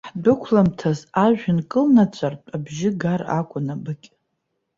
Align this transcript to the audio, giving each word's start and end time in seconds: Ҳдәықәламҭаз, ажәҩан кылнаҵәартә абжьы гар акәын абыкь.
Ҳдәықәламҭаз, 0.09 0.99
ажәҩан 1.25 1.59
кылнаҵәартә 1.71 2.47
абжьы 2.55 2.89
гар 3.01 3.21
акәын 3.37 3.67
абыкь. 3.73 4.07